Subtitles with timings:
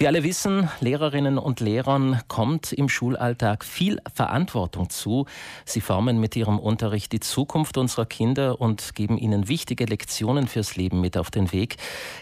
[0.00, 5.26] Wir alle wissen, Lehrerinnen und Lehrern kommt im Schulalltag viel Verantwortung zu.
[5.66, 10.74] Sie formen mit ihrem Unterricht die Zukunft unserer Kinder und geben ihnen wichtige Lektionen fürs
[10.74, 11.76] Leben mit auf den Weg.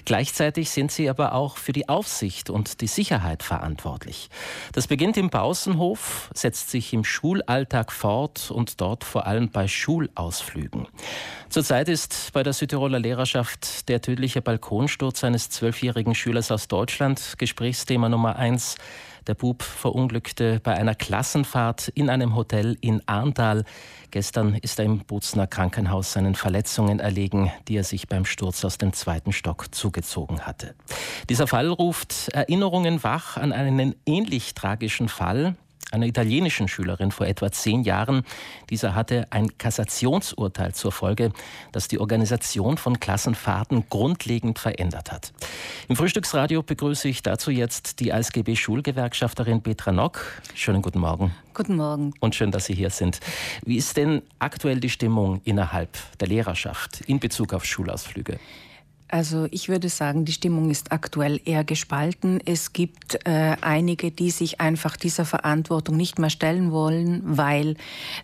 [0.06, 4.28] Gleichzeitig sind sie aber auch für die Aufsicht und die Sicherheit verantwortlich.
[4.72, 10.88] Das beginnt im Pausenhof, setzt sich im Schulalltag fort und dort vor allem bei Schulausflügen.
[11.48, 17.38] Zurzeit ist bei der Südtiroler Lehrerschaft der tödliche Balkonsturz eines zwölfjährigen Schülers aus Deutschland
[17.68, 18.76] Gesprächsthema Nummer eins.
[19.26, 23.64] Der Bub verunglückte bei einer Klassenfahrt in einem Hotel in Arndal.
[24.10, 28.78] Gestern ist er im Bozner Krankenhaus seinen Verletzungen erlegen, die er sich beim Sturz aus
[28.78, 30.74] dem zweiten Stock zugezogen hatte.
[31.28, 35.54] Dieser Fall ruft Erinnerungen wach an einen ähnlich tragischen Fall,
[35.92, 38.22] einer italienischen Schülerin vor etwa zehn Jahren.
[38.70, 41.32] Dieser hatte ein Kassationsurteil zur Folge,
[41.72, 45.32] das die Organisation von Klassenfahrten grundlegend verändert hat.
[45.88, 50.42] Im Frühstücksradio begrüße ich dazu jetzt die ASGB Schulgewerkschafterin Petra Nock.
[50.54, 51.34] Schönen guten Morgen.
[51.54, 52.14] Guten Morgen.
[52.20, 53.20] Und schön, dass Sie hier sind.
[53.64, 58.38] Wie ist denn aktuell die Stimmung innerhalb der Lehrerschaft in Bezug auf Schulausflüge?
[59.08, 62.40] Also ich würde sagen, die Stimmung ist aktuell eher gespalten.
[62.44, 67.76] Es gibt äh, einige, die sich einfach dieser Verantwortung nicht mehr stellen wollen, weil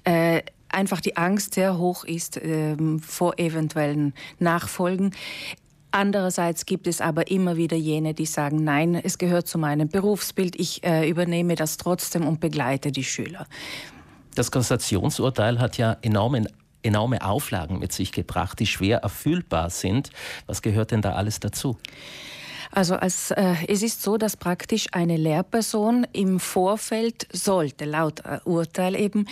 [0.04, 5.12] äh, einfach die Angst sehr hoch ist äh, vor eventuellen Nachfolgen.
[5.90, 10.58] Andererseits gibt es aber immer wieder jene, die sagen, nein, es gehört zu meinem Berufsbild,
[10.58, 13.46] ich äh, übernehme das trotzdem und begleite die Schüler.
[14.34, 16.48] Das Kassationsurteil hat ja enormen
[16.84, 20.10] enorme Auflagen mit sich gebracht, die schwer erfüllbar sind.
[20.46, 21.78] Was gehört denn da alles dazu?
[22.72, 28.40] Also als, äh, es ist so, dass praktisch eine Lehrperson im Vorfeld sollte, laut äh,
[28.44, 29.26] Urteil eben,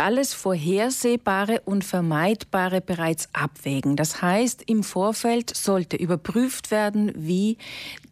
[0.00, 3.96] alles Vorhersehbare und Vermeidbare bereits abwägen.
[3.96, 7.58] Das heißt, im Vorfeld sollte überprüft werden, wie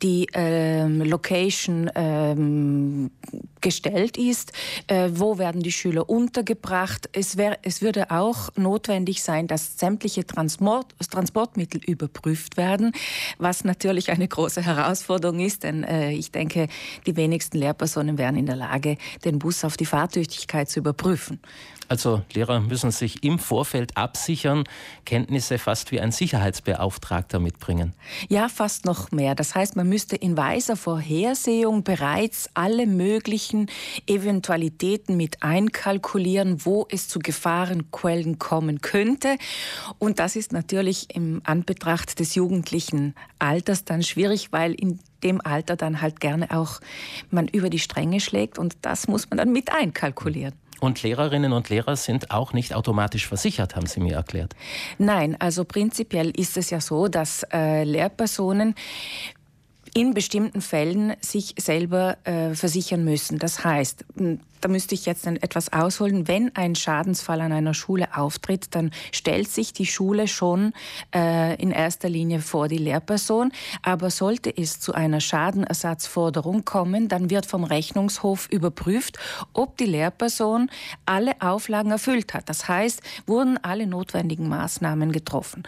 [0.02, 3.10] die ähm, Location ähm,
[3.60, 4.52] gestellt ist,
[4.86, 7.08] äh, wo werden die Schüler untergebracht.
[7.12, 12.92] Es, wär, es würde auch notwendig sein, dass sämtliche Transport, Transportmittel überprüft werden,
[13.38, 16.68] was natürlich eine große Herausforderung ist, denn äh, ich denke,
[17.06, 21.40] die wenigsten Lehrpersonen wären in der Lage, den Bus auf die Fahrtüchtigkeit zu überprüfen.
[21.88, 24.64] Also Lehrer müssen sich im Vorfeld absichern,
[25.06, 27.94] Kenntnisse fast wie ein Sicherheitsbeauftragter mitbringen.
[28.28, 29.34] Ja, fast noch mehr.
[29.34, 33.47] Das heißt, man müsste in weiser Vorhersehung bereits alle möglichen
[34.06, 39.36] Eventualitäten mit einkalkulieren, wo es zu Gefahrenquellen kommen könnte.
[39.98, 45.76] Und das ist natürlich im Anbetracht des jugendlichen Alters dann schwierig, weil in dem Alter
[45.76, 46.80] dann halt gerne auch
[47.30, 50.54] man über die Stränge schlägt und das muss man dann mit einkalkulieren.
[50.80, 54.54] Und Lehrerinnen und Lehrer sind auch nicht automatisch versichert, haben Sie mir erklärt.
[54.98, 58.74] Nein, also prinzipiell ist es ja so, dass äh, Lehrpersonen
[59.94, 63.38] in bestimmten Fällen sich selber äh, versichern müssen.
[63.38, 64.04] Das heißt,
[64.60, 66.26] da müsste ich jetzt etwas ausholen.
[66.28, 70.72] Wenn ein Schadensfall an einer Schule auftritt, dann stellt sich die Schule schon
[71.14, 73.52] äh, in erster Linie vor die Lehrperson.
[73.82, 79.18] Aber sollte es zu einer Schadenersatzforderung kommen, dann wird vom Rechnungshof überprüft,
[79.52, 80.70] ob die Lehrperson
[81.06, 82.48] alle Auflagen erfüllt hat.
[82.48, 85.62] Das heißt, wurden alle notwendigen Maßnahmen getroffen.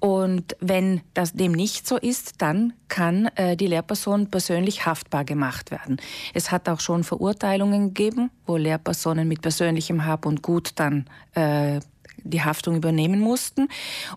[0.00, 5.70] Und wenn das dem nicht so ist, dann kann äh, die Lehrperson persönlich haftbar gemacht
[5.70, 5.96] werden.
[6.34, 11.80] Es hat auch schon Verurteilungen gegeben wo Lehrpersonen mit persönlichem Hab und Gut dann äh,
[12.18, 13.68] die Haftung übernehmen mussten.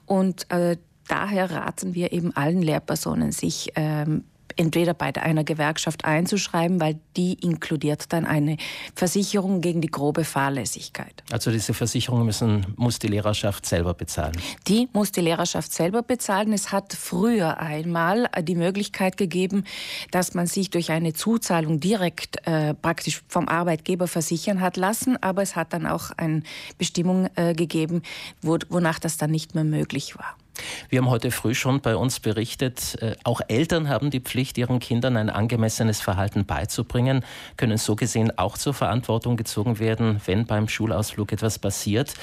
[0.05, 0.75] Und äh,
[1.07, 4.25] daher raten wir eben allen Lehrpersonen, sich ähm,
[4.55, 8.57] entweder bei einer Gewerkschaft einzuschreiben, weil die inkludiert dann eine
[8.95, 11.23] Versicherung gegen die grobe Fahrlässigkeit.
[11.31, 14.35] Also diese Versicherung müssen, muss die Lehrerschaft selber bezahlen?
[14.67, 16.53] Die muss die Lehrerschaft selber bezahlen.
[16.53, 19.63] Es hat früher einmal die Möglichkeit gegeben,
[20.11, 25.41] dass man sich durch eine Zuzahlung direkt äh, praktisch vom Arbeitgeber versichern hat lassen, aber
[25.41, 26.43] es hat dann auch eine
[26.77, 28.01] Bestimmung äh, gegeben,
[28.41, 30.35] wo, wonach das dann nicht mehr möglich war.
[30.89, 34.79] Wir haben heute früh schon bei uns berichtet, äh, auch Eltern haben die Pflicht, ihren
[34.79, 37.23] Kindern ein angemessenes Verhalten beizubringen,
[37.57, 42.13] können so gesehen auch zur Verantwortung gezogen werden, wenn beim Schulausflug etwas passiert.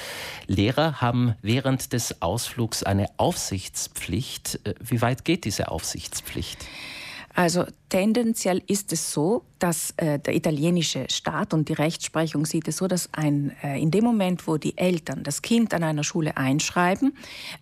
[0.47, 4.59] Lehrer haben während des Ausflugs eine Aufsichtspflicht.
[4.63, 6.65] Äh, wie weit geht diese Aufsichtspflicht?
[7.35, 12.77] Also tendenziell ist es so, dass äh, der italienische Staat und die Rechtsprechung sieht es
[12.77, 16.35] so, dass ein, äh, in dem Moment, wo die Eltern das Kind an einer Schule
[16.35, 17.15] einschreiben,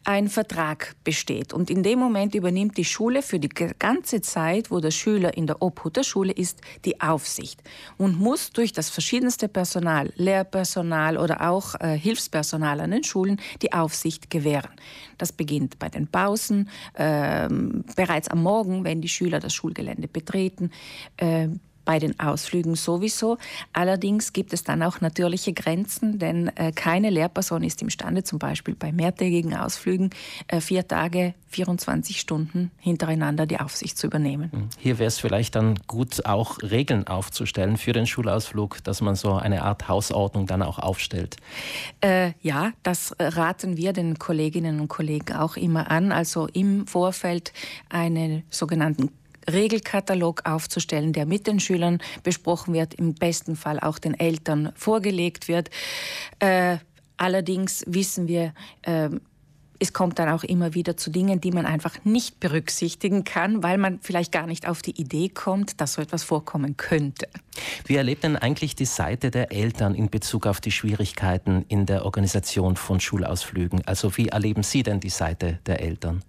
[0.03, 1.53] ein Vertrag besteht.
[1.53, 5.45] Und in dem Moment übernimmt die Schule für die ganze Zeit, wo der Schüler in
[5.45, 7.61] der Obhut der Schule ist, die Aufsicht
[7.97, 13.73] und muss durch das verschiedenste Personal, Lehrpersonal oder auch äh, Hilfspersonal an den Schulen die
[13.73, 14.71] Aufsicht gewähren.
[15.19, 20.71] Das beginnt bei den Pausen, ähm, bereits am Morgen, wenn die Schüler das Schulgelände betreten.
[21.17, 21.49] Äh,
[21.85, 23.37] bei den Ausflügen sowieso.
[23.73, 28.75] Allerdings gibt es dann auch natürliche Grenzen, denn äh, keine Lehrperson ist imstande, zum Beispiel
[28.75, 30.11] bei mehrtägigen Ausflügen
[30.47, 34.51] äh, vier Tage, 24 Stunden hintereinander die Aufsicht zu übernehmen.
[34.51, 34.69] Hm.
[34.77, 39.33] Hier wäre es vielleicht dann gut, auch Regeln aufzustellen für den Schulausflug, dass man so
[39.33, 41.37] eine Art Hausordnung dann auch aufstellt.
[41.99, 46.11] Äh, ja, das raten wir den Kolleginnen und Kollegen auch immer an.
[46.11, 47.51] Also im Vorfeld
[47.89, 49.09] einen sogenannten
[49.49, 55.47] Regelkatalog aufzustellen, der mit den Schülern besprochen wird, im besten Fall auch den Eltern vorgelegt
[55.47, 55.69] wird.
[56.39, 56.77] Äh,
[57.17, 58.53] allerdings wissen wir,
[58.83, 59.09] äh,
[59.81, 63.79] es kommt dann auch immer wieder zu Dingen, die man einfach nicht berücksichtigen kann, weil
[63.79, 67.27] man vielleicht gar nicht auf die Idee kommt, dass so etwas vorkommen könnte.
[67.85, 72.05] Wie erlebt denn eigentlich die Seite der Eltern in Bezug auf die Schwierigkeiten in der
[72.05, 73.81] Organisation von Schulausflügen?
[73.87, 76.23] Also wie erleben Sie denn die Seite der Eltern?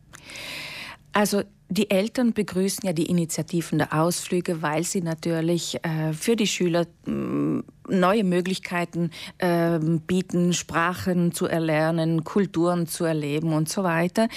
[1.12, 1.42] Also
[1.72, 6.86] die Eltern begrüßen ja die Initiativen der Ausflüge, weil sie natürlich äh, für die Schüler
[7.06, 14.28] mm, neue Möglichkeiten äh, bieten, Sprachen zu erlernen, Kulturen zu erleben und so weiter.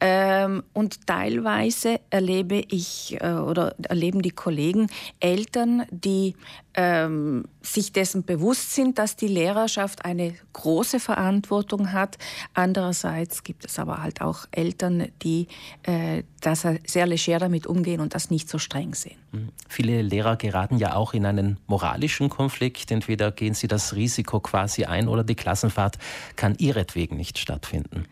[0.00, 4.88] Ähm, und teilweise erlebe ich äh, oder erleben die Kollegen
[5.20, 6.34] Eltern, die
[6.74, 12.18] ähm, sich dessen bewusst sind, dass die Lehrerschaft eine große Verantwortung hat.
[12.52, 15.48] Andererseits gibt es aber halt auch Eltern, die
[15.82, 19.16] äh, das sehr leger damit umgehen und das nicht so streng sehen.
[19.32, 19.48] Mhm.
[19.68, 22.90] Viele Lehrer geraten ja auch in einen moralischen Konflikt.
[22.90, 25.98] Entweder gehen sie das Risiko quasi ein oder die Klassenfahrt
[26.36, 28.04] kann ihretwegen nicht stattfinden.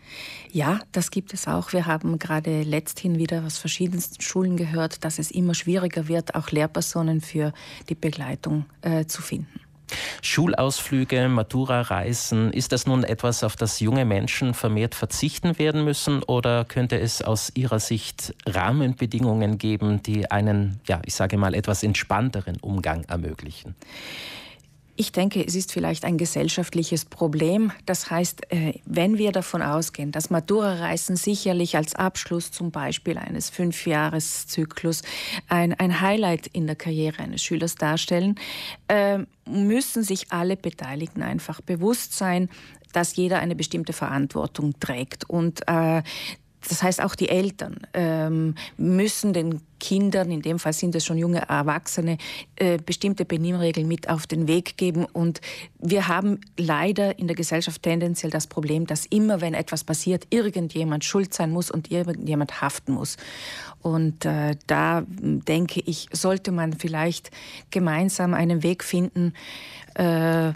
[0.51, 1.73] Ja, das gibt es auch.
[1.73, 6.51] Wir haben gerade letzthin wieder aus verschiedensten Schulen gehört, dass es immer schwieriger wird, auch
[6.51, 7.53] Lehrpersonen für
[7.89, 9.42] die Begleitung äh, zu finden.
[10.23, 16.65] Schulausflüge, Matura-Reisen, ist das nun etwas, auf das junge Menschen vermehrt verzichten werden müssen oder
[16.65, 22.59] könnte es aus Ihrer Sicht Rahmenbedingungen geben, die einen, ja, ich sage mal, etwas entspannteren
[22.61, 23.75] Umgang ermöglichen?
[24.94, 27.73] Ich denke, es ist vielleicht ein gesellschaftliches Problem.
[27.87, 33.49] Das heißt, äh, wenn wir davon ausgehen, dass Matura-Reisen sicherlich als Abschluss zum Beispiel eines
[33.49, 35.03] Fünfjahreszyklus
[35.49, 38.35] ein, ein Highlight in der Karriere eines Schülers darstellen,
[38.89, 42.50] äh, müssen sich alle Beteiligten einfach bewusst sein,
[42.93, 45.29] dass jeder eine bestimmte Verantwortung trägt.
[45.29, 46.03] Und äh,
[46.69, 51.19] das heißt, auch die Eltern ähm, müssen den Kindern, in dem Fall sind es schon
[51.19, 52.19] junge Erwachsene,
[52.56, 55.05] äh, bestimmte Benimmregeln mit auf den Weg geben.
[55.06, 55.41] Und
[55.81, 61.05] wir haben leider in der Gesellschaft tendenziell das Problem, dass immer, wenn etwas passiert, irgendjemand
[61.05, 63.17] schuld sein muss und irgendjemand haften muss.
[63.81, 67.32] Und äh, da denke ich, sollte man vielleicht
[67.70, 69.32] gemeinsam einen Weg finden,
[69.94, 70.53] äh,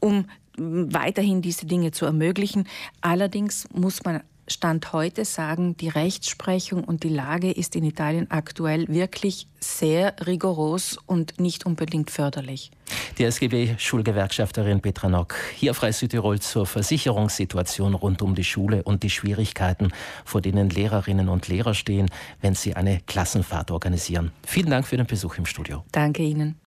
[0.00, 0.26] um
[0.56, 2.66] weiterhin diese Dinge zu ermöglichen.
[3.00, 8.86] Allerdings muss man Stand heute sagen, die Rechtsprechung und die Lage ist in Italien aktuell
[8.88, 12.70] wirklich sehr rigoros und nicht unbedingt förderlich.
[13.18, 19.02] Die SGB-Schulgewerkschafterin Petra Nock hier auf Reis Südtirol zur Versicherungssituation rund um die Schule und
[19.02, 19.92] die Schwierigkeiten,
[20.24, 22.10] vor denen Lehrerinnen und Lehrer stehen,
[22.40, 24.32] wenn sie eine Klassenfahrt organisieren.
[24.46, 25.84] Vielen Dank für den Besuch im Studio.
[25.92, 26.56] Danke Ihnen.